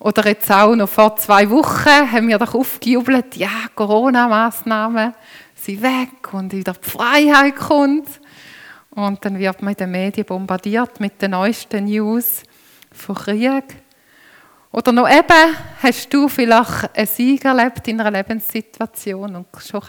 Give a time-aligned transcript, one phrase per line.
[0.00, 5.12] Oder jetzt auch noch vor zwei Wochen haben wir doch aufgejubelt, ja, Corona-Massnahmen
[5.54, 8.08] sind weg und wieder die Freiheit kommt.
[8.90, 12.42] Und dann wird man in den Medien bombardiert mit den neuesten News
[12.92, 13.64] von Krieg.
[14.70, 19.82] Oder noch eben, hast du vielleicht einen Sieg erlebt in einer Lebenssituation und schon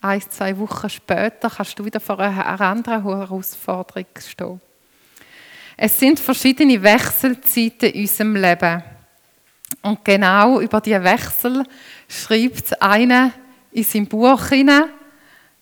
[0.00, 4.60] ein, zwei Wochen später kannst du wieder vor einer anderen Herausforderung stehen.
[5.76, 8.82] Es sind verschiedene Wechselzeiten in unserem Leben.
[9.80, 11.64] Und genau über diese Wechsel
[12.08, 13.32] schreibt einer
[13.72, 14.90] in seinem Buch hinein.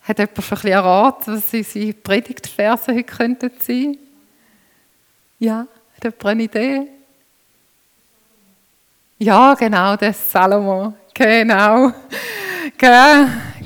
[0.02, 3.98] Hat jemand schon ein erraten, was unsere Predigtverse heute könnten sein?
[5.38, 6.88] Ja, hat jemand eine Idee?
[9.18, 10.94] Ja, genau, das Salomo.
[11.14, 11.92] Genau.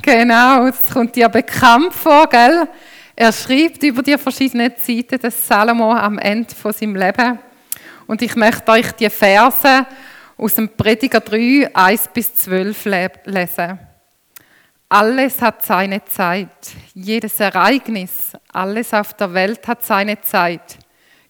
[0.01, 2.67] Genau, das kommt dir bekannt vor, gell?
[3.15, 7.39] Er schreibt über die verschiedenen Zeiten des Salomo am Ende von seinem Leben.
[8.05, 9.87] Und ich möchte euch die Verse
[10.37, 12.85] aus dem Prediger 3, 1 bis 12
[13.25, 13.79] lesen.
[14.89, 16.49] Alles hat seine Zeit,
[16.93, 20.77] jedes Ereignis, alles auf der Welt hat seine Zeit.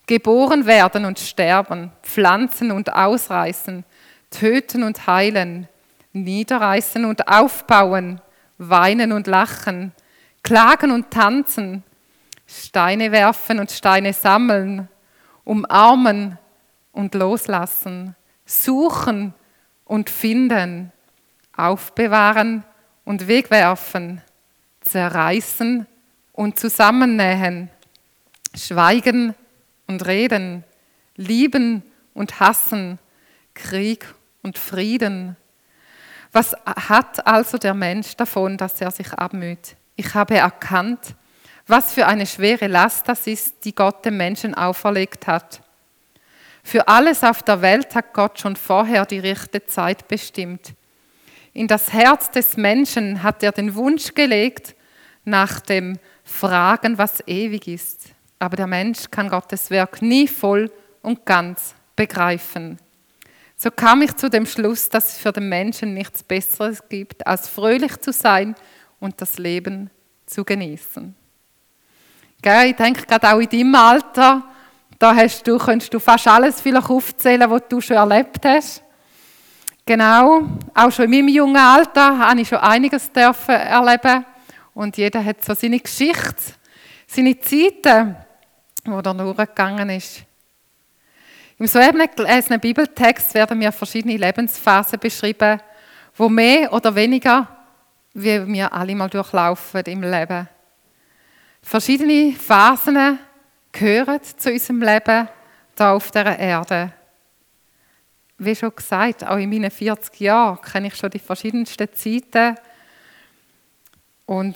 [0.07, 3.85] Geboren werden und sterben, pflanzen und ausreißen,
[4.29, 5.67] töten und heilen,
[6.13, 8.21] niederreißen und aufbauen,
[8.57, 9.93] weinen und lachen,
[10.43, 11.83] klagen und tanzen,
[12.47, 14.87] Steine werfen und Steine sammeln,
[15.43, 16.37] umarmen
[16.91, 18.15] und loslassen,
[18.45, 19.33] suchen
[19.85, 20.91] und finden,
[21.55, 22.63] aufbewahren
[23.03, 24.21] und wegwerfen,
[24.81, 25.87] zerreißen
[26.33, 27.69] und zusammennähen,
[28.53, 29.35] schweigen
[29.87, 30.63] und reden,
[31.15, 32.99] lieben und hassen,
[33.53, 34.05] Krieg
[34.41, 35.37] und Frieden.
[36.31, 39.75] Was hat also der Mensch davon, dass er sich abmüht?
[39.95, 41.15] Ich habe erkannt,
[41.67, 45.61] was für eine schwere Last das ist, die Gott dem Menschen auferlegt hat.
[46.65, 50.73] Für alles auf der Welt hat Gott schon vorher die rechte Zeit bestimmt.
[51.53, 54.73] In das Herz des Menschen hat er den Wunsch gelegt
[55.25, 58.05] nach dem Fragen, was ewig ist.
[58.39, 60.71] Aber der Mensch kann Gottes Werk nie voll
[61.03, 62.79] und ganz begreifen.
[63.55, 67.47] So kam ich zu dem Schluss, dass es für den Menschen nichts Besseres gibt, als
[67.47, 68.55] fröhlich zu sein
[68.99, 69.91] und das Leben
[70.25, 71.15] zu genießen.
[72.43, 74.54] Ich denke gerade auch in deinem Alter,
[74.99, 78.81] da hast du, könntest du fast alles vielleicht aufzählen, was du schon erlebt hast.
[79.85, 84.25] Genau, auch schon in meinem jungen Alter habe ich schon einiges dürfen erleben
[84.73, 86.53] und jeder hat so seine Geschichte,
[87.05, 88.15] seine Zeiten,
[88.85, 90.23] wo er nur gegangen ist.
[91.57, 95.61] Im soeben gelesenen Bibeltext werden mir verschiedene Lebensphasen beschrieben,
[96.15, 97.47] wo mehr oder weniger
[98.15, 100.47] wie wir alle mal durchlaufen im Leben.
[101.61, 103.19] Verschiedene Phasen
[103.75, 105.27] gehören zu unserem Leben
[105.77, 106.93] hier auf der Erde.
[108.37, 112.55] Wie schon gesagt, auch in meinen 40 Jahren kenne ich schon die verschiedensten Zeiten
[114.25, 114.55] und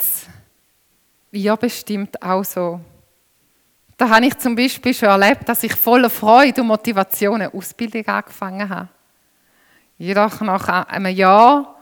[1.32, 2.80] wir bestimmt auch so.
[3.98, 8.08] Da habe ich zum Beispiel schon erlebt, dass ich voller Freude und Motivation eine Ausbildung
[8.08, 8.88] angefangen habe.
[9.98, 11.76] Jedoch nach einem Jahr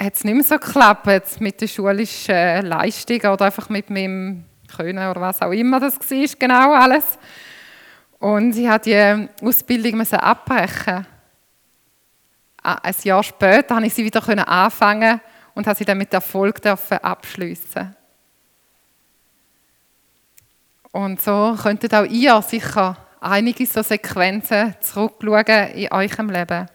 [0.00, 4.44] hat es nicht mehr so geklappt mit der schulischen Leistung oder einfach mit meinem
[4.76, 7.18] Können oder was auch immer das war, genau alles.
[8.18, 8.80] Und ich musste
[9.40, 11.06] die Ausbildung abbrechen.
[12.62, 15.20] Ein Jahr später konnte ich sie wieder anfangen
[15.54, 17.96] und habe sie dann mit Erfolg abschließen.
[20.92, 26.68] Und so könntet auch ihr sicher einige so Sequenzen zurückschauen in eurem Leben.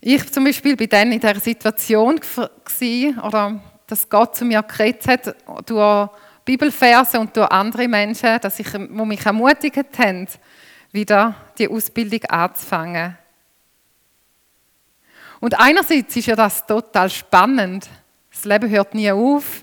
[0.00, 2.20] Ich zum Beispiel bin dann in der Situation
[3.22, 5.36] oder dass Gott zu mir geredet hat
[5.66, 6.08] durch
[6.44, 10.28] Bibelverse und durch andere Menschen, dass ich, wo mich ermutigt haben,
[10.92, 13.18] wieder die Ausbildung anzufangen.
[15.40, 17.88] Und einerseits ist ja das total spannend.
[18.30, 19.62] Das Leben hört nie auf.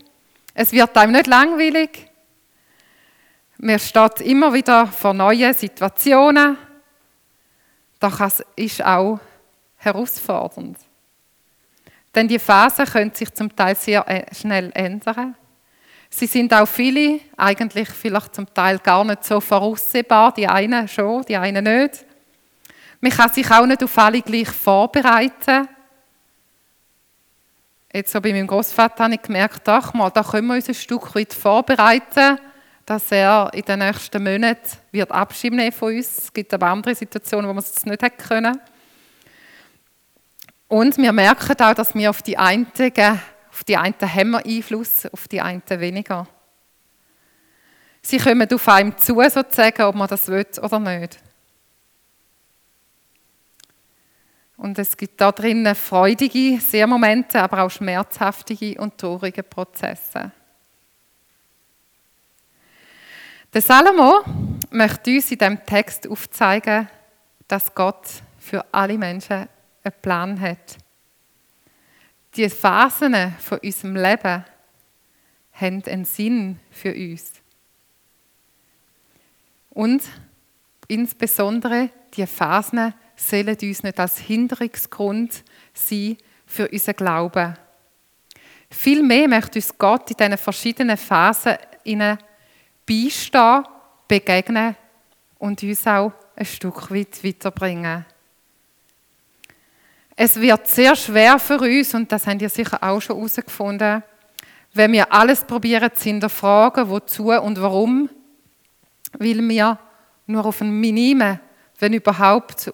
[0.54, 2.08] Es wird einem nicht langweilig.
[3.58, 6.58] Man steht immer wieder vor neuen Situationen.
[8.00, 9.20] Doch es ist auch
[9.78, 10.78] herausfordernd.
[12.14, 15.36] Denn die Phasen können sich zum Teil sehr äh, schnell ändern.
[16.10, 20.34] Sie sind auch viele, eigentlich vielleicht zum Teil gar nicht so voraussehbar.
[20.34, 22.06] Die einen schon, die einen nicht.
[23.00, 25.70] Man kann sich auch nicht auf alle gleich vorbereiten.
[27.94, 30.76] Jetzt so bei meinem Großvater habe ich gemerkt, ach mal, da können wir uns ein
[30.76, 32.38] Stück weit vorbereiten,
[32.86, 36.18] dass er in den nächsten Monaten wird Abschied nehmen von uns.
[36.18, 38.60] Es gibt aber andere Situationen, wo man es nicht hätte können.
[40.72, 42.66] Und wir merken auch, dass wir auf die einen,
[43.50, 46.26] auf die einen haben wir Einfluss, auf die einen weniger.
[48.02, 51.20] Sie kommen auf einem zu, sozusagen, ob man das will oder nicht.
[54.56, 60.32] Und es gibt da drinnen freudige sehr Momente, aber auch schmerzhaftige und traurige Prozesse.
[63.54, 64.24] Der Salomo
[64.70, 66.88] möchte uns in diesem Text aufzeigen,
[67.46, 68.08] dass Gott
[68.40, 69.50] für alle Menschen
[69.84, 70.78] einen Plan hat.
[72.36, 74.46] Die Phasen von unserem Leben
[75.54, 77.34] haben einen Sinn für uns.
[79.70, 80.04] Und
[80.88, 85.44] insbesondere die Phasen sollen uns nicht als Hinderungsgrund
[85.74, 87.58] sein für unseren Glauben.
[88.70, 91.58] Vielmehr möchte uns Gott in diesen verschiedenen Phasen
[92.86, 93.64] beistehen,
[94.08, 94.76] begegnen
[95.40, 98.06] und uns auch ein Stück weit weiterbringen.
[100.24, 104.04] Es wird sehr schwer für uns, und das habt ihr sicher auch schon herausgefunden,
[104.72, 108.08] wenn wir alles probieren zu hinterfragen, wozu und warum,
[109.18, 109.80] weil wir
[110.28, 111.40] nur auf ein Minime,
[111.80, 112.72] wenn überhaupt,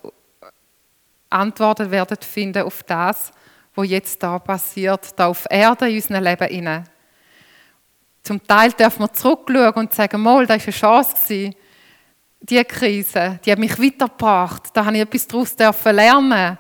[1.30, 3.32] Antworten werden finden auf das,
[3.74, 6.84] was jetzt da passiert, da auf Erde in unserem Leben inne.
[8.24, 11.54] Zum Teil dürfen wir zurückschauen und sagen, mal, das war eine Chance
[12.42, 14.64] diese Krise, die hat mich weitergebracht.
[14.74, 16.58] Da habe ich etwas daraus lernen.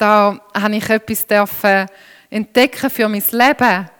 [0.00, 1.26] Da habe ich etwas
[2.30, 3.90] entdecken für mein Leben.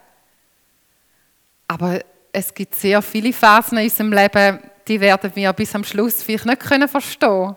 [1.69, 2.00] Aber
[2.32, 6.47] es gibt sehr viele Phasen in unserem Leben, die werden wir bis am Schluss vielleicht
[6.47, 7.55] nicht können verstehen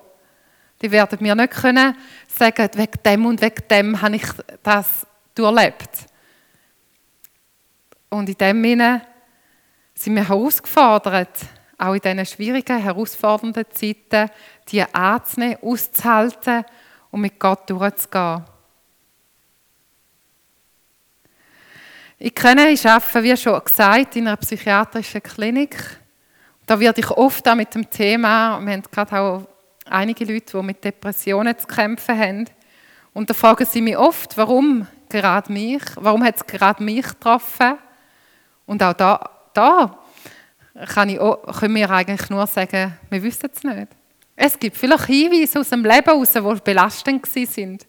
[0.82, 1.96] Die werden wir nicht können
[2.28, 4.28] sagen, wegen dem und wegen dem habe ich
[4.62, 6.06] das durchlebt.
[8.10, 9.02] Und in dem Sinne
[9.96, 11.38] sind wir herausgefordert,
[11.78, 14.30] auch in diesen schwierigen, herausfordernden Zeiten,
[14.68, 16.66] die anzunehmen, auszuhalten
[17.14, 18.44] und mit Gott durchzugehen.
[22.18, 25.78] Ich kenne, ich arbeite, wie schon gesagt, in einer psychiatrischen Klinik.
[26.66, 29.48] Da werde ich oft auch mit dem Thema, wir haben gerade auch
[29.86, 32.46] einige Leute, die mit Depressionen zu kämpfen haben.
[33.14, 35.84] Und da fragen sie mich oft, warum gerade mich?
[35.96, 37.78] Warum hat es gerade mich getroffen?
[38.66, 40.00] Und auch da, da
[40.96, 43.90] kann ich können wir eigentlich nur sagen, wir wissen es nicht.
[44.36, 47.86] Es gibt vielleicht Hinweise aus dem Leben heraus, die belastend sind.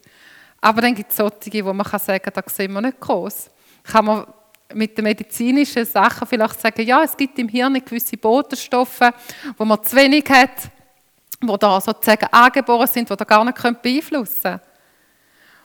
[0.61, 3.49] Aber dann gibt es solche, wo man sagen kann, da sehen wir nicht groß
[3.85, 4.25] kann man
[4.73, 9.11] mit den medizinischen Sachen vielleicht sagen, ja, es gibt im Hirn gewisse Botenstoffe,
[9.57, 10.71] wo man zu wenig hat,
[11.41, 14.61] wo da sozusagen angeboren sind, die da gar nicht beeinflussen können.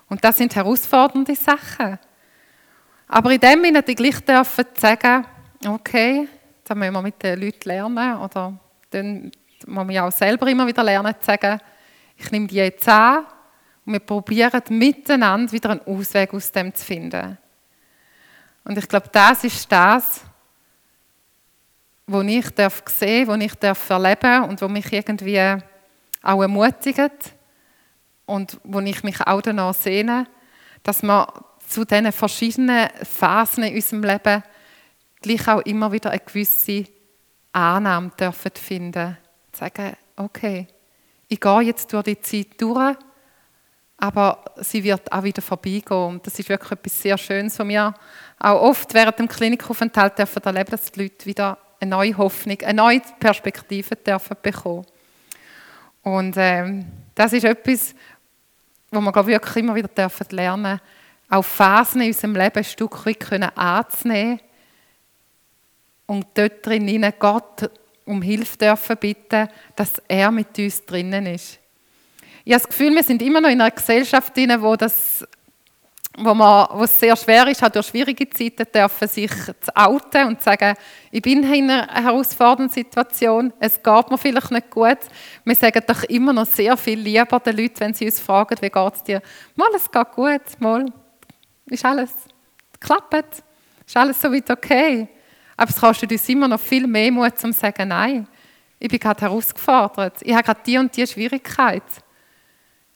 [0.08, 1.98] Und das sind herausfordernde Sachen.
[3.08, 5.24] Aber in dem Sinne, die gleich dürfen sagen,
[5.66, 6.28] okay,
[6.64, 8.58] da müssen wir mit den Leuten lernen, oder
[8.90, 9.32] dann
[9.66, 11.60] muss man auch selber immer wieder lernen zu sagen,
[12.16, 13.26] ich nehme die jetzt an
[13.84, 17.38] und wir probieren miteinander wieder einen Ausweg aus dem zu finden.
[18.64, 20.22] Und ich glaube, das ist das,
[22.06, 25.56] was ich darf sehen, was ich darf erleben und was mich irgendwie
[26.22, 27.34] auch ermutigt
[28.26, 30.26] und wo ich mich auch danach sehne,
[30.82, 31.26] dass wir
[31.66, 34.42] zu diesen verschiedenen Phasen in unserem Leben
[35.22, 36.84] gleich auch immer wieder eine gewisse
[37.52, 39.16] Annahme dürfen finden.
[39.52, 40.66] Sagen, okay,
[41.28, 42.96] ich gehe jetzt durch die Zeit durch,
[43.96, 46.06] aber sie wird auch wieder vorbeigehen.
[46.06, 47.94] Und das ist wirklich etwas sehr Schönes von mir
[48.38, 52.74] auch oft während dem Klinikaufenthalt dürfen erleben, dass die Leute wieder eine neue Hoffnung, eine
[52.74, 54.86] neue Perspektive dürfen bekommen.
[56.02, 57.94] Und ähm, das ist etwas,
[58.90, 60.80] wo wir wirklich immer wieder dürfen lernen,
[61.28, 64.40] auch Phasen in unserem Leben ein Stück weit anzunehmen
[66.06, 67.70] und dort drin Gott
[68.10, 71.58] um Hilfe dürfen bitten, dass er mit uns drinnen ist.
[72.44, 75.24] Ich habe das Gefühl, wir sind immer noch in einer Gesellschaft drin, wo das
[76.16, 80.26] wo, man, wo es sehr schwer ist, hat durch schwierige Zeiten dürfen sich zu outen
[80.26, 80.74] und zu sagen,
[81.10, 84.98] ich bin in einer herausfordernden Situation, es geht mir vielleicht nicht gut.
[85.44, 88.68] Wir sagen doch immer noch sehr viel lieber den Leuten, wenn sie uns fragen, wie
[88.68, 89.22] geht es dir?
[89.54, 90.86] Mal, es geht gut, mal,
[91.66, 92.10] ist alles,
[92.80, 93.42] klappt,
[93.86, 95.08] ist alles so weit okay.
[95.60, 98.26] Aber es kostet uns immer noch viel mehr Mut, um zu sagen, nein,
[98.78, 101.82] ich bin gerade herausgefordert, ich habe gerade die und die Schwierigkeit.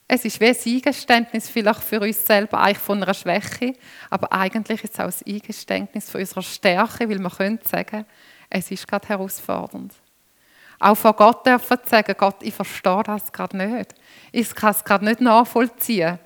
[0.08, 3.74] Es ist wie ein Eingeständnis vielleicht für uns selber eigentlich von einer Schwäche,
[4.08, 8.06] aber eigentlich ist es auch ein Eingeständnis von unserer Stärke, weil man könnte sagen,
[8.48, 9.92] es ist gerade herausfordernd.
[10.78, 13.94] Auch vor Gott dürfen sagen, Gott, ich verstehe das gerade nicht.
[14.32, 16.18] Ich kann es gerade nicht nachvollziehen.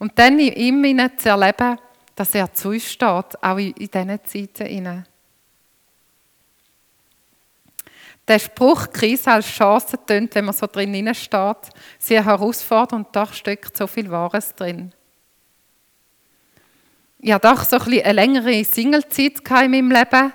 [0.00, 1.78] Und dann in ihm zu erleben,
[2.16, 5.06] dass er zu uns steht, auch in diesen Zeiten.
[8.28, 11.56] Der Spruch, Krise als Chance, tönt, wenn man so drin steht,
[11.98, 14.92] sehr herausfordernd und doch steckt so viel Wahres drin.
[17.18, 20.32] Ich hatte doch so ein eine längere Singlezeit in meinem Leben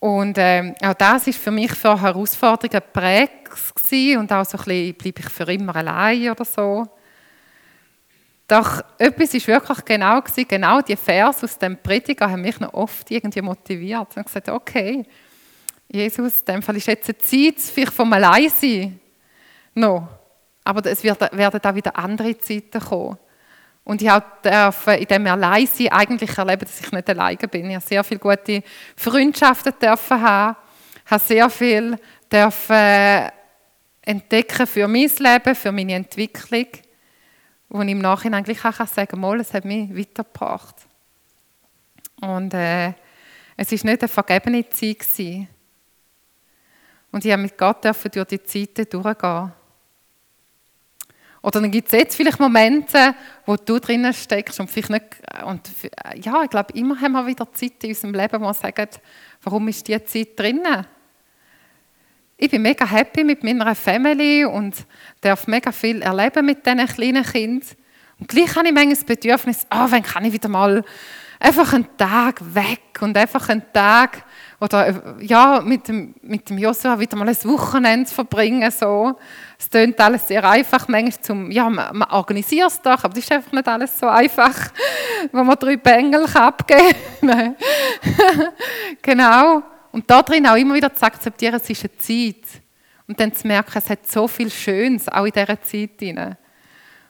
[0.00, 3.32] Und äh, auch das ist für mich für Herausforderungen geprägt
[4.18, 6.86] und auch so ein bisschen, bleibe ich für immer allein oder so.
[8.48, 12.74] Doch etwas ist wirklich genau gewesen, genau die Vers aus dem Prediger haben mich noch
[12.74, 14.16] oft irgendwie motiviert.
[14.16, 15.04] Habe gesagt, okay,
[15.88, 18.98] Jesus, in dem Fall ist jetzt eine Zeit vielleicht vom Alleinsein
[19.74, 20.08] noch.
[20.64, 23.18] Aber es werden da wieder andere Zeiten kommen.
[23.84, 24.10] Und ich
[24.42, 27.70] darf in dem Alleinsein eigentlich erleben, dass ich nicht alleine bin.
[27.70, 28.62] Ich habe sehr viele gute
[28.96, 30.56] Freundschaften dürfen haben,
[31.06, 31.96] habe sehr viel
[32.32, 33.30] dürfen
[34.02, 36.66] entdecken für mein Leben, für meine Entwicklung,
[37.68, 40.76] wo ich im Nachhinein eigentlich auch sagen kann, es hat mich weitergebracht.
[42.20, 42.92] Und äh,
[43.56, 44.98] es war nicht eine vergebene Zeit.
[44.98, 45.48] Gewesen.
[47.16, 49.50] Und ich habe mit Gott durch die Zeiten durchgehen.
[51.40, 53.14] Oder dann gibt es jetzt vielleicht Momente,
[53.46, 55.04] wo du drinnen steckst und vielleicht nicht,
[55.46, 55.62] und
[56.22, 58.88] ja, ich glaube, immer haben wir wieder Zeit in unserem Leben, wo wir sagen,
[59.42, 60.86] warum ist diese Zeit drinnen?
[62.36, 64.76] Ich bin mega happy mit meiner Family und
[65.22, 67.66] darf mega viel erleben mit diesen kleinen Kindern.
[68.20, 70.84] Und gleich habe ich manchmal Bedürfnis, oh, wann kann ich wieder mal
[71.40, 74.22] einfach einen Tag weg und einfach einen Tag
[74.60, 78.70] oder äh, ja, mit dem, mit dem Joshua wieder mal ein Wochenende verbringen.
[78.70, 79.18] So.
[79.58, 83.18] Es klingt alles sehr einfach, manchmal zum, ja, man, man organisiert es doch, aber das
[83.18, 84.54] ist einfach nicht alles so einfach,
[85.32, 87.56] wo man drei Bengel abgeben kann.
[89.02, 89.62] genau.
[89.92, 92.62] Und da drin auch immer wieder zu akzeptieren, es ist eine Zeit.
[93.08, 96.00] Und dann zu merken, es hat so viel Schönes, auch in dieser Zeit.
[96.00, 96.36] Drin.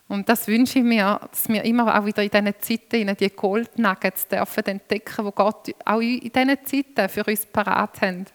[0.08, 3.76] Und das wünsche ich mir, dass wir immer auch wieder in diesen Zeiten die Gold
[3.78, 8.32] Nuggets dürfen entdecken, wo Gott auch in diesen Zeiten für uns parat hat.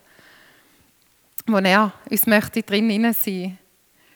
[1.47, 3.57] Wo er uns möchte drin sein.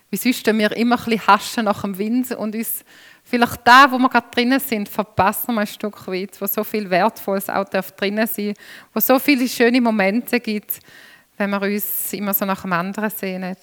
[0.10, 2.84] Wie sonst wir immer ein bisschen haschen nach dem Wind und uns
[3.24, 6.90] vielleicht da, wo wir gerade drinnen sind, verpassen wir ein Stück weit, wo so viel
[6.90, 8.54] Wertvolles auch drinnen sein
[8.94, 10.80] wo so viele schöne Momente gibt,
[11.38, 13.58] wenn wir uns immer so nach dem anderen sehnen.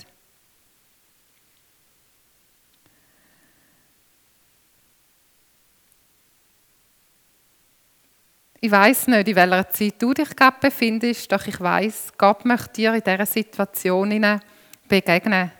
[8.64, 12.74] Ich weiß nicht, in welcher Zeit du dich gerade befindest, doch ich weiß, Gott möchte
[12.74, 14.40] dir in dieser Situation
[14.86, 15.50] begegnen.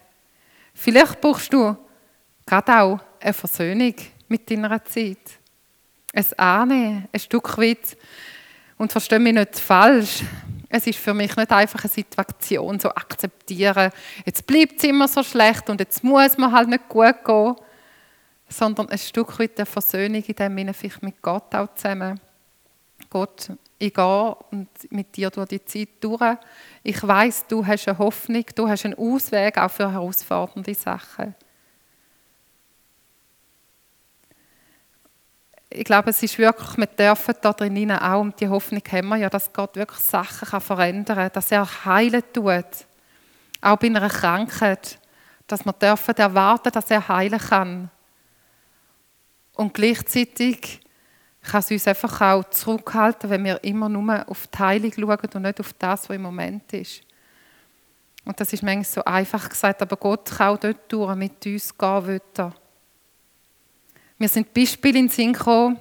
[0.72, 1.76] Vielleicht brauchst du
[2.46, 3.96] gerade auch eine Versöhnung
[4.28, 5.18] mit deiner Zeit.
[6.14, 7.96] Ein Annehmen, ein Stück weit.
[8.78, 10.22] Und verstehe mich nicht falsch.
[10.68, 13.90] Es ist für mich nicht einfach eine Situation, so akzeptieren,
[14.24, 17.56] jetzt bleibt es immer so schlecht und jetzt muss man halt nicht gut gehen,
[18.48, 22.20] sondern ein Stück weit der Versöhnung in dem Sinne vielleicht mit Gott auch zusammen.
[23.12, 26.38] Gott, ich gehe und mit dir durch die Zeit durch.
[26.82, 31.34] Ich weiß, du hast eine Hoffnung, du hast einen Ausweg auch für herausfordernde Sachen.
[35.68, 39.16] Ich glaube, es ist wirklich, wir dürfen da drinnen auch, und die Hoffnung haben wir
[39.16, 42.86] ja, dass Gott wirklich Sachen kann verändern kann, dass er heilen tut.
[43.60, 44.98] Auch bei einer Krankheit.
[45.46, 47.90] Dass wir dürfen erwarten, dass er heilen kann.
[49.52, 50.81] Und gleichzeitig
[51.42, 55.42] kann es uns einfach auch zurückhalten, wenn wir immer nur auf die Heilung schauen und
[55.42, 57.02] nicht auf das, was im Moment ist.
[58.24, 61.76] Und das ist manchmal so einfach gesagt, aber Gott kann auch dort durch mit uns
[61.76, 62.54] gehen wollen.
[64.18, 65.80] Wir sind Beispiele in den Sinn gekommen,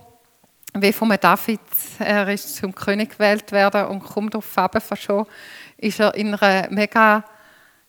[0.74, 1.60] wie von David,
[2.00, 5.28] er ist zum König gewählt worden und kommt auf Faben schon,
[5.78, 7.24] ist er in einer mega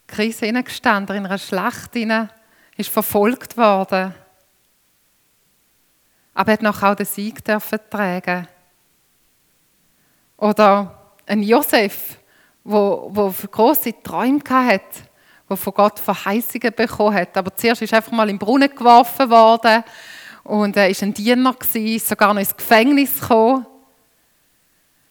[0.06, 2.28] Krise hineingestanden, in einer Schlacht hinein,
[2.76, 4.14] ist verfolgt worden
[6.34, 8.48] aber er hat noch auch den Sieg tragen.
[10.36, 12.18] Oder ein Josef,
[12.64, 15.00] wo große Träume hatte,
[15.48, 17.36] wo von Gott Verheißungen bekommen hat.
[17.36, 19.84] Aber zuerst ist er einfach mal im Brunnen geworfen worden
[20.44, 23.66] und er ist ein Diener gewesen, sogar noch ins Gefängnis gekommen.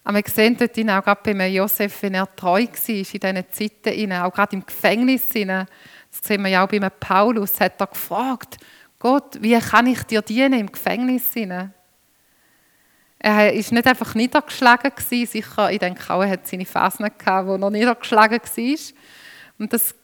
[0.04, 4.14] Aber wir sehen dort auch gerade bei Josef, wenn er treu war in diesen Zeiten,
[4.14, 5.30] auch gerade im Gefängnis.
[5.30, 5.68] Das
[6.24, 8.58] sehen wir ja auch bei Paulus, hat er gefragt,
[9.02, 11.36] Gott, wie kann ich dir dienen im Gefängnis?
[11.36, 11.74] Er
[13.24, 17.72] war nicht einfach niedergeschlagen, sicher, ich denke auch, er hat seine Phasen gehabt, wo er
[17.72, 18.78] niedergeschlagen war.
[19.58, 19.96] Und das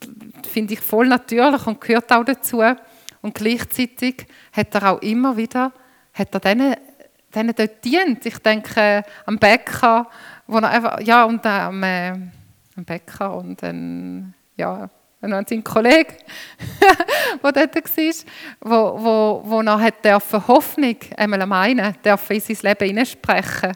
[0.52, 2.64] finde ich voll natürlich und gehört auch dazu.
[3.22, 5.74] Und gleichzeitig hat er auch immer wieder,
[6.16, 6.76] hat er denen,
[7.36, 8.26] denen dort dient.
[8.26, 10.10] Ich denke am Bäcker,
[10.48, 12.14] wo er einfach, ja, und am, äh,
[12.76, 14.90] am Bäcker und dann, ja,
[15.22, 16.14] noch sein Kollege,
[17.44, 18.14] der dort war,
[18.62, 23.72] wo, wo, wo noch hat dürfen Hoffnung einmal am einen dürfen in sein Leben hineinsprechen.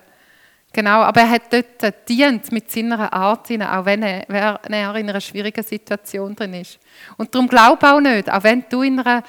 [0.74, 5.10] Genau, aber er hat dort dient mit seiner Art, auch wenn er, wenn er in
[5.10, 6.80] einer schwierigen Situation drin ist.
[7.18, 9.24] Und darum glaube auch nicht, auch wenn du in einer,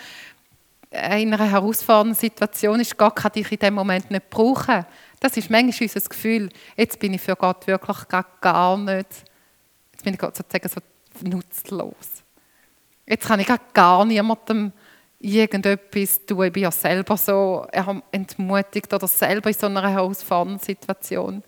[0.90, 4.86] in einer herausfordernden Situation bist, Gott kann dich in dem Moment nicht brauchen.
[5.18, 7.98] Das ist manchmal unser Gefühl, jetzt bin ich für Gott wirklich
[8.40, 9.08] gar nicht,
[9.92, 10.80] jetzt bin ich sozusagen so
[11.22, 12.22] nutzlos.
[13.06, 14.72] Jetzt kann ich gar niemandem
[15.18, 16.46] irgendetwas tun.
[16.46, 17.66] Ich bin ja selber so
[18.10, 21.42] entmutigt oder selber in so einer herausfordernden Situation.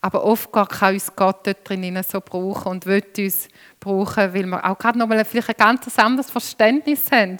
[0.00, 3.48] Aber oft kann uns Gott dort drinnen so brauchen und will uns
[3.80, 7.38] brauchen, weil wir auch gerade noch mal vielleicht ein ganz anderes Verständnis haben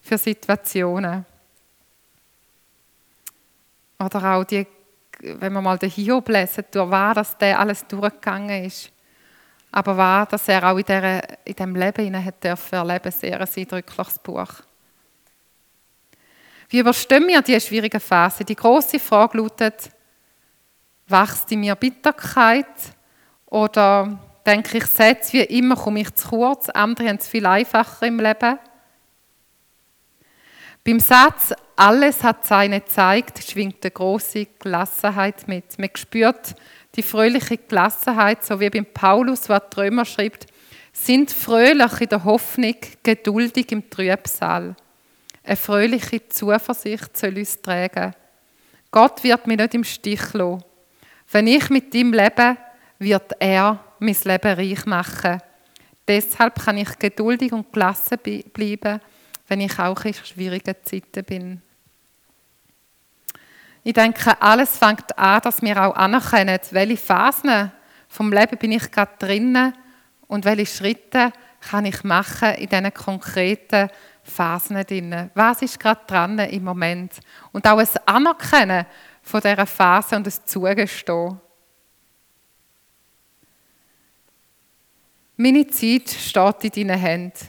[0.00, 1.24] für Situationen.
[3.98, 4.66] Oder auch die,
[5.20, 8.92] wenn wir mal den Hiob lesen, durch was der alles durchgegangen ist.
[9.76, 13.48] Aber war, dass er auch in, dieser, in diesem Leben hat dürfen erleben, sehr ein
[13.56, 14.48] eindrückliches Buch.
[16.68, 18.44] Wie überstehen wir diese schwierige Phase?
[18.44, 19.90] Die große Frage lautet,
[21.08, 22.68] wächst in mir Bitterkeit
[23.46, 24.16] oder
[24.46, 28.20] denke ich, Sätze wie immer komme ich zu kurz, andere haben es viel einfacher im
[28.20, 28.60] Leben.
[30.84, 35.76] Beim Satz «Alles hat seine Zeit» schwingt eine große Gelassenheit mit.
[35.80, 36.54] Man spürt
[36.96, 40.46] die fröhliche Gelassenheit, so wie beim Paulus, was die Römer schreibt,
[40.92, 44.76] sind fröhlich in der Hoffnung, geduldig im Trübsal.
[45.42, 48.14] Eine fröhliche Zuversicht soll uns tragen.
[48.90, 50.64] Gott wird mich nicht im Stich lassen.
[51.30, 52.56] Wenn ich mit ihm lebe,
[52.98, 55.40] wird er mein Leben reich machen.
[56.06, 58.18] Deshalb kann ich geduldig und gelassen
[58.52, 59.00] bleiben,
[59.48, 61.62] wenn ich auch in schwierigen Zeiten bin.
[63.86, 67.70] Ich denke, alles fängt an, dass wir auch anerkennen, welche Phasen
[68.08, 69.74] vom Leben bin ich gerade drinnen
[70.26, 73.90] und welche Schritte kann ich machen in diesen konkreten
[74.22, 75.30] Phasen drin.
[75.34, 77.20] Was ist gerade dran im Moment?
[77.52, 78.86] Und auch ein Anerkennen
[79.22, 81.38] von dieser Phase und ein Zugestehen.
[85.36, 87.48] Meine Zeit steht in deinen Händen.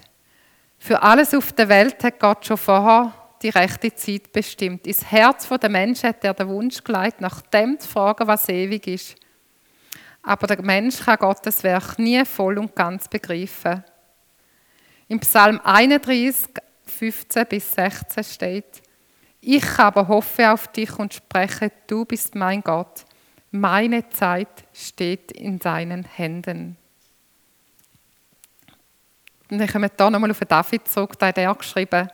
[0.80, 3.14] Für alles auf der Welt hat Gott schon vorher
[3.46, 4.88] die rechte Zeit bestimmt.
[4.88, 8.88] Ins Herz der Menschen hat er den Wunsch gelegt, nach dem zu fragen, was ewig
[8.88, 9.16] ist.
[10.24, 13.84] Aber der Mensch kann Gottes Werk nie voll und ganz begreifen.
[15.08, 16.56] Im Psalm 31,
[16.88, 18.82] 15 bis 16 steht,
[19.42, 23.06] ich aber hoffe auf dich und spreche, du bist mein Gott.
[23.52, 26.78] Meine Zeit steht in deinen Händen.
[29.52, 32.10] Und ich komme hier nochmal auf David zurück, da hat er geschrieben,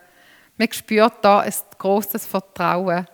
[0.56, 3.06] man spürt da ein großes Vertrauen,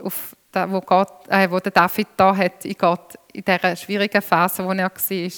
[0.00, 4.22] auf das, wo, Gott, äh, wo der David da hat in Gott, in dieser schwierigen
[4.22, 5.30] Phase, wo er war.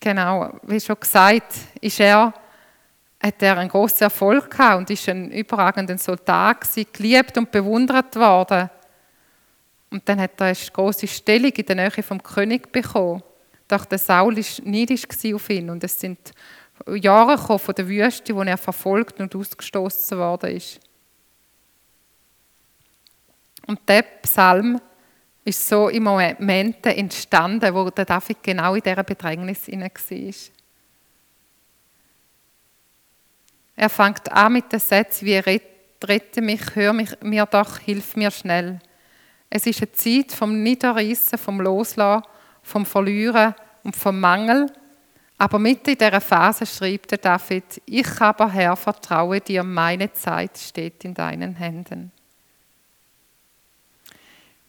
[0.00, 2.32] Genau, wie schon gesagt, ist er,
[3.22, 8.14] hat er einen großen Erfolg gehabt und ist ein überragender Soldat gewesen, geliebt und bewundert
[8.16, 8.68] worden.
[9.90, 13.22] Und dann hat er eine große Stellung in der Nähe vom König bekommen.
[13.68, 16.32] Doch der Saul war neidisch auf ihn und es sind
[16.86, 20.80] Jahre von der Wüste, wo er verfolgt und ausgestoßen worden ist.
[23.66, 24.80] Und der Psalm
[25.44, 30.34] ist so im Moment entstanden, wo der David genau in dieser Bedrängnis war.
[33.74, 35.36] Er fängt an mit den Sätzen wie
[36.04, 38.80] «Rette mich, hör mich, mir doch, hilf mir schnell».
[39.48, 42.24] Es ist eine Zeit vom Niederreissen, vom Loslassen,
[42.62, 44.72] vom Verlieren und vom Mangel–
[45.42, 50.56] aber mitten in dieser Phase schreibt der David, ich aber Herr, vertraue dir, meine Zeit
[50.56, 52.12] steht in deinen Händen.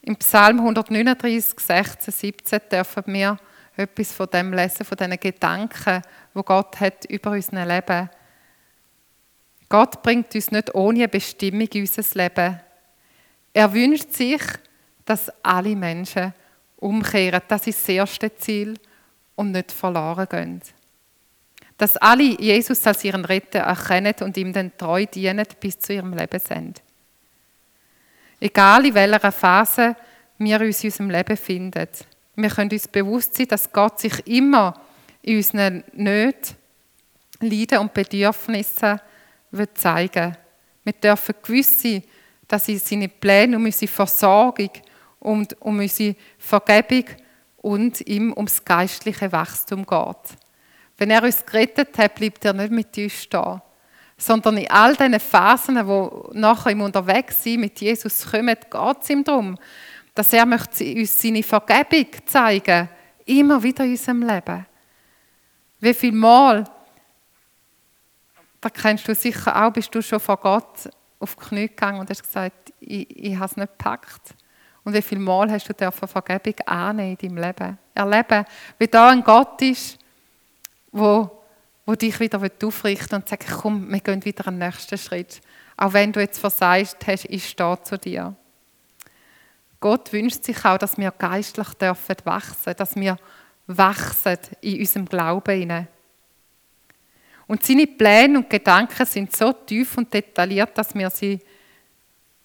[0.01, 3.37] Im Psalm 139, 16, 17 dürfen wir
[3.75, 6.01] etwas von dem lesen, von diesen Gedanken,
[6.33, 8.09] wo Gott hat über unser Leben.
[9.69, 12.59] Gott bringt uns nicht ohne Bestimmung in unser Leben.
[13.53, 14.41] Er wünscht sich,
[15.05, 16.33] dass alle Menschen
[16.77, 17.43] umkehren.
[17.47, 18.73] Das ist das erste Ziel
[19.35, 20.61] und nicht verloren gehen.
[21.77, 26.13] Dass alle Jesus als ihren Retter erkennen und ihm dann treu dienen bis zu ihrem
[26.13, 26.81] Lebensende.
[28.39, 29.95] Egal in welcher Phase
[30.37, 31.87] wir uns in unserem Leben finden,
[32.35, 34.79] wir können uns bewusst sein, dass Gott sich immer
[35.21, 36.55] in unseren Nöten,
[37.39, 38.99] Leiden und Bedürfnissen
[39.75, 40.37] zeigen will.
[40.83, 42.03] Wir dürfen gewiss sein,
[42.47, 44.69] dass in seine Pläne um unsere Versorgung
[45.19, 47.05] und um unsere Vergebung
[47.63, 50.37] und ihm ums geistliche Wachstum geht.
[50.97, 53.61] Wenn er uns gerettet hat, bleibt er nicht mit uns stehen,
[54.17, 59.23] sondern in all diesen Phasen, wo nachher im Unterwegssein mit Jesus kommen, geht es ihm
[59.23, 59.57] darum,
[60.13, 62.89] dass er möchte uns seine Vergebung zeigen
[63.25, 64.65] immer wieder in unserem Leben.
[65.79, 66.65] Wie viel Mal,
[68.59, 72.09] da kennst du sicher auch, bist du schon vor Gott auf die Knie gegangen und
[72.09, 74.35] hast gesagt, ich, ich habe es nicht gepackt.
[74.83, 77.77] Und wie viel Mal hast du dürfen Vergebung annehmen in deinem Leben?
[77.93, 78.45] Erleben,
[78.77, 79.97] wie da ein Gott ist,
[80.91, 81.29] wo,
[81.85, 85.41] wo dich wieder aufrichten und sagt, komm, wir gehen wieder einen nächsten Schritt.
[85.77, 88.35] Auch wenn du jetzt versagt hast, ich stehe zu dir.
[89.79, 93.17] Gott wünscht sich auch, dass wir geistlich dürfen wachsen, dass wir
[93.67, 95.87] wachsen in unserem Glauben.
[97.47, 101.39] Und seine Pläne und Gedanken sind so tief und detailliert, dass wir sie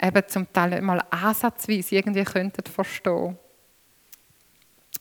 [0.01, 3.37] eben zum Teil nicht mal ansatzweise irgendwie könnten verstehen.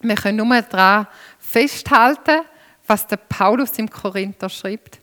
[0.00, 1.06] Wir können nur daran
[1.38, 2.42] festhalten,
[2.86, 5.00] was der Paulus im Korinther schreibt,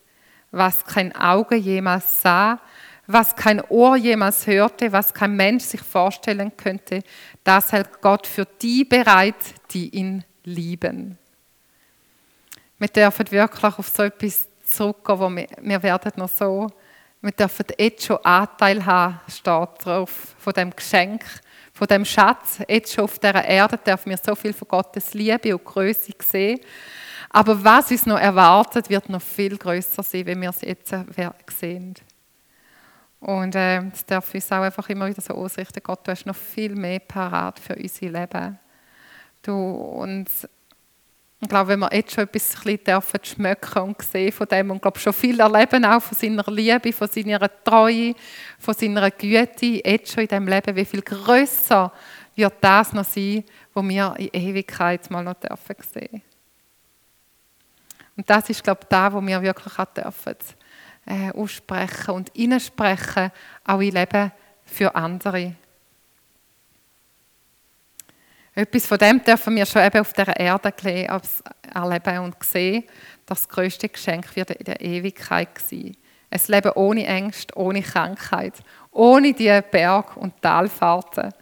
[0.52, 2.60] was kein Auge jemals sah,
[3.08, 7.04] was kein Ohr jemals hörte, was kein Mensch sich vorstellen könnte,
[7.44, 9.36] das hält Gott für die bereit,
[9.72, 11.18] die ihn lieben.
[12.80, 16.68] Wir dürfen wirklich auf so etwas zurückgehen, wo wir, wir werden noch so,
[17.22, 21.24] wir dürfen jetzt schon Anteil haben, steht drauf, von dem Geschenk,
[21.74, 22.60] von dem Schatz.
[22.68, 26.60] Jetzt schon auf dieser Erde dürfen wir so viel von Gottes Liebe und Größe sehen.
[27.30, 30.94] Aber was uns noch erwartet, wird noch viel größer sein, wenn wir es jetzt
[31.60, 31.96] sehen.
[33.20, 36.36] Und äh, das darf uns auch einfach immer wieder so ausrichten, Gott, du hast noch
[36.36, 38.60] viel mehr parat für unser Leben.
[39.42, 40.30] Du, und
[41.46, 44.82] ich glaube, wenn wir jetzt schon etwas ein dürfen schmecken und sehen von dem und
[44.82, 48.16] glaube schon viel erleben auch von seiner Liebe, von seiner Treue,
[48.58, 51.92] von seiner Güte, jetzt schon in diesem Leben, wie viel größer
[52.36, 53.44] wird das noch sein,
[53.76, 56.24] was wir in Ewigkeit mal noch dürfen sehen.
[58.18, 60.36] Und das ist, glaube ich, da, wo wir wirklich auch dürfen
[61.06, 63.32] äh, aussprechen und hineinsprechen,
[63.66, 64.32] auch im Leben
[64.66, 65.54] für andere.
[68.58, 70.74] Etwas von dem dürfen wir schon eben auf der Erde
[71.74, 72.86] erleben und sehen,
[73.26, 75.98] dass das größte Geschenk wird in der Ewigkeit sein.
[76.30, 78.54] Ein Leben ohne Ängste, ohne Krankheit,
[78.92, 81.34] ohne die Berg- und Talfahrten.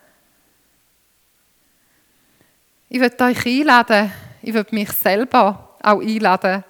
[2.89, 6.63] Ich würde euch einladen, ich würde mich selber auch einladen,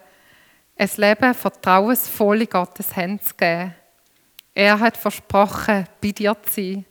[0.77, 3.75] ein Leben vertrauensvoll in Gottes Hände zu geben.
[4.53, 6.85] Er hat versprochen, bei dir zu sein.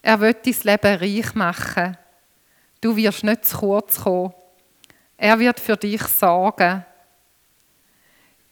[0.00, 1.96] Er wird dein Leben reich machen.
[2.84, 4.34] Du wirst nicht zu kurz kommen.
[5.16, 6.84] Er wird für dich sorgen.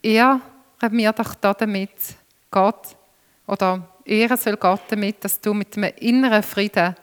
[0.02, 0.40] Er
[0.80, 1.90] hat mir doch damit,
[2.50, 2.96] Gott,
[3.46, 6.96] oder er soll Gott damit, dass du mit einem inneren Frieden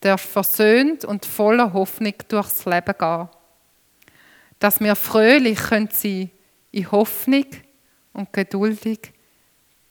[0.00, 3.28] darfst versöhnt und voller Hoffnung durchs Leben gehen.
[4.58, 6.30] Dass wir fröhlich sein können
[6.72, 7.46] in Hoffnung
[8.14, 9.12] und geduldig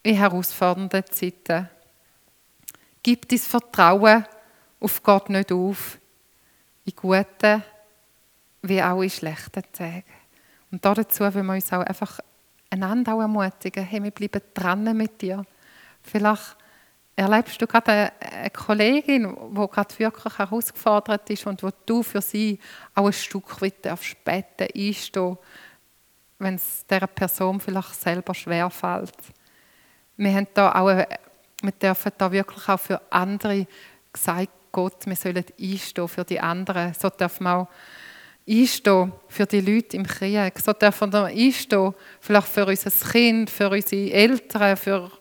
[0.02, 1.70] in herausfordernden Zeiten.
[3.02, 4.26] Gib dein Vertrauen
[4.80, 5.98] auf Gott nicht auf
[6.84, 7.62] in guten
[8.62, 10.04] wie auch in schlechten Tagen.
[10.70, 12.20] Und dazu wollen wir uns auch einfach
[12.70, 15.44] einander auch ermutigen, hey, wir bleiben dran mit dir.
[16.02, 16.56] Vielleicht
[17.16, 22.58] erlebst du gerade eine Kollegin, die gerade wirklich herausgefordert ist und wo du für sie
[22.94, 25.38] auch ein Stück weit darfst beten, einstehen,
[26.38, 29.16] wenn es dieser Person vielleicht selber schwerfällt.
[30.16, 33.66] Wir haben da auch, wir dürfen da wirklich auch für andere
[34.12, 36.92] gesagt, Gott, wir sollen einstehen für die anderen.
[36.94, 37.68] So dürfen wir auch
[38.46, 40.58] einstehen für die Leute im Krieg.
[40.58, 45.12] So dürfen wir einstehen, vielleicht für unser Kind, für unsere Eltern, für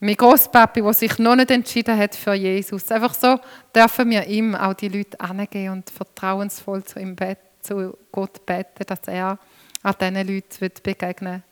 [0.00, 2.90] mein Großpapi, der sich noch nicht entschieden hat für Jesus.
[2.90, 3.38] Einfach so
[3.72, 8.84] dürfen wir ihm auch die Leute angehen und vertrauensvoll zu, ihm beten, zu Gott beten,
[8.84, 9.38] dass er
[9.84, 11.42] an diesen Leuten begegnen wird.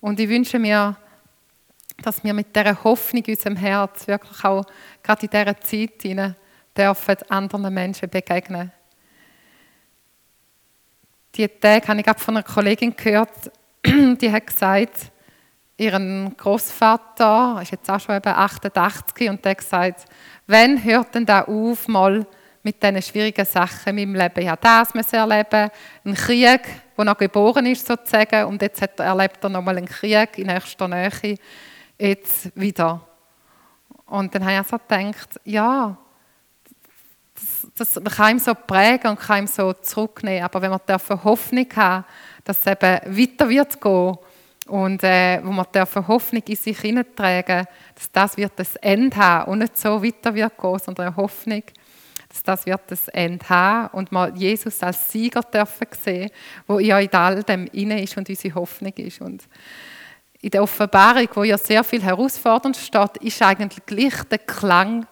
[0.00, 0.96] Und ich wünsche mir,
[2.02, 4.64] dass wir mit dieser Hoffnung in unserem Herz wirklich auch
[5.02, 6.36] gerade in dieser Zeit hinein
[6.76, 8.72] dürfen anderen Menschen begegnen.
[11.34, 13.50] Die Tage habe ich von einer Kollegin gehört,
[13.86, 15.12] die hat gesagt,
[15.76, 20.04] ihren Großvater ist jetzt auch schon eben 88 und der hat gesagt,
[20.46, 22.26] wann hört denn da auf, mal
[22.62, 24.40] mit diesen schwierigen Sachen in meinem Leben?
[24.42, 25.70] Ich habe das müssen erleben,
[26.04, 26.60] einen Krieg,
[26.98, 30.48] der noch geboren ist sozusagen, und jetzt hat er, erlebt er nochmal einen Krieg in
[30.48, 31.10] nächster Nähe
[32.00, 33.00] jetzt wieder.
[34.06, 35.96] Und dann habe ich also gedacht, ja,
[37.76, 40.44] das, das kann ihm so prägen und kann ihm so zurücknehmen.
[40.44, 42.04] Aber wenn dafür Hoffnung haben,
[42.44, 44.18] dass es eben weiter wird gehen
[44.66, 49.58] und äh, wo dürfen Hoffnung in sich hineintragen, dass das wird das Ende haben und
[49.58, 51.62] nicht so weiter wird gehen, sondern eine Hoffnung,
[52.28, 56.30] dass das wird das Ende haben und man Jesus als Sieger dürfen sehen,
[56.68, 59.20] ja in all dem inne ist und unsere Hoffnung ist.
[59.20, 59.42] Und
[60.42, 65.06] in der Offenbarung, wo ja sehr viel herausfordernd steht, ist eigentlich gleich der Klang,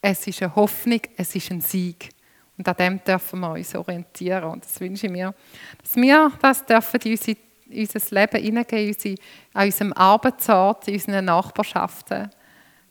[0.00, 2.10] es ist eine Hoffnung, es ist ein Sieg.
[2.56, 4.44] Und an dem dürfen wir uns orientieren.
[4.44, 5.34] Und das wünsche ich mir,
[5.82, 9.18] dass wir das dürfen in, unsere, in unser Leben hineingehen,
[9.52, 12.30] an unserem Arbeitsort, in unseren Nachbarschaften.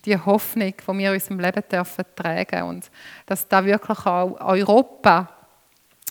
[0.06, 2.92] Die Hoffnung, die wir in unserem Leben dürfen tragen und
[3.26, 5.30] dass da wirklich auch Europa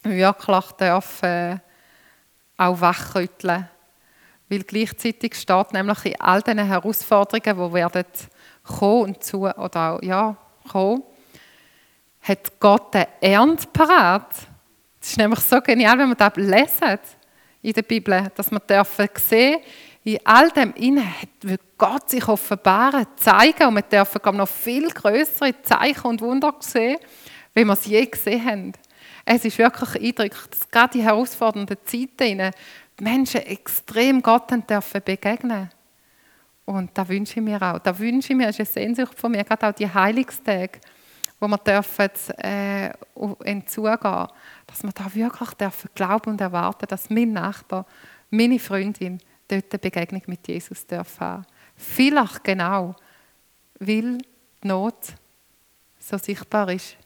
[0.03, 1.61] wirklich dürfen
[2.57, 3.69] auch wachrütteln
[4.53, 8.05] weil gleichzeitig steht nämlich in all diesen Herausforderungen, die werden
[8.63, 10.37] kommen und zu oder auch, ja,
[10.71, 11.03] kommen,
[12.21, 14.29] hat Gott eine Ernte parat.
[15.01, 16.99] Das ist nämlich so genial, wenn man das lesen
[17.63, 19.61] in der Bibel, dass man dürfen sehen,
[20.05, 25.63] in all dem Innen wird Gott sich offenbaren, zeigen und wir dürfen noch viel größere
[25.63, 26.99] Zeichen und Wunder sehen,
[27.55, 28.73] wie wir es je gesehen haben.
[29.25, 32.53] Es ist wirklich eindrücklich, dass gerade die herausfordernden Zeiten
[33.01, 35.71] Menschen extrem Gott dürfen begegnen
[36.65, 37.79] Und da wünsche ich mir auch.
[37.79, 40.81] Da wünsche ich mir, das ist eine Sehnsucht von mir, gerade auch die Heiligstage,
[41.41, 42.93] wo wir dürfen äh,
[43.45, 44.29] hinzugehen,
[44.67, 47.87] dass wir da wirklich dürfen glauben und erwarten, dass mein Nachbar,
[48.31, 51.45] meine Freundin dort eine Begegnung mit Jesus dürfen.
[51.77, 52.95] Vielleicht genau,
[53.81, 55.15] weil die Not
[55.99, 56.97] so sichtbar ist.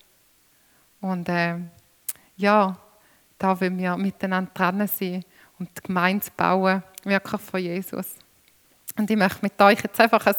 [1.00, 1.56] Und äh,
[2.36, 2.76] ja,
[3.38, 5.24] da wollen wir miteinander dran sein
[5.58, 8.06] und die Gemeinde bauen, wirklich von Jesus.
[8.96, 10.34] Und ich möchte mit euch jetzt einfach ein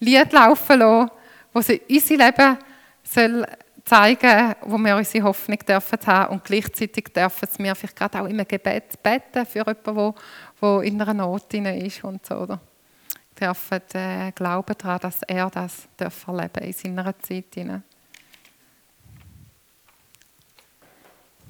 [0.00, 1.10] Lied laufen lassen,
[1.52, 2.58] das unser Leben
[3.02, 3.46] soll
[3.84, 8.38] zeigen wo wir unsere Hoffnung dürfen haben und gleichzeitig dürfen wir vielleicht gerade auch im
[8.48, 10.14] Gebet beten für jemanden,
[10.60, 12.34] der in einer Not ist und so.
[12.36, 12.60] Oder?
[13.38, 17.54] Dürfen äh, glauben daran, dass er das darf in seiner Zeit.
[17.54, 17.82] Hinein.